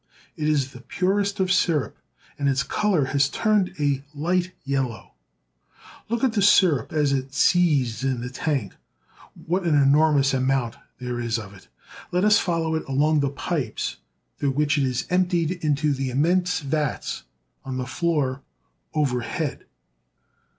It 0.35 0.47
is 0.47 0.71
the 0.71 0.81
purest 0.81 1.39
of 1.39 1.51
sirup, 1.51 1.95
and 2.39 2.49
its 2.49 2.63
color 2.63 3.05
has 3.13 3.29
turned 3.29 3.75
a 3.79 4.03
light 4.15 4.51
yellow. 4.63 5.11
Look 6.09 6.23
at 6.23 6.33
the 6.33 6.41
sirup 6.41 6.91
as 6.91 7.11
it 7.13 7.35
seethes 7.35 8.03
in 8.03 8.19
the 8.21 8.31
tank! 8.31 8.73
What 9.45 9.61
an 9.61 9.75
enormous 9.79 10.33
amount 10.33 10.75
there 10.97 11.19
is 11.19 11.37
of 11.37 11.53
it! 11.53 11.67
Let 12.11 12.25
us 12.25 12.39
follow 12.39 12.73
it 12.73 12.87
along 12.89 13.19
the 13.19 13.29
pipes 13.29 13.97
through 14.39 14.53
which 14.53 14.79
it 14.79 14.83
is 14.85 15.05
emptied 15.11 15.51
into 15.63 15.93
the 15.93 16.09
immense' 16.09 16.61
A 16.61 16.63
SUGAR 16.63 16.69
PLANTATION. 16.71 17.23
149 17.61 17.61
vats 17.61 17.63
on 17.63 17.77
the 17.77 17.85
floor 17.85 18.41
overhead. 18.95 19.65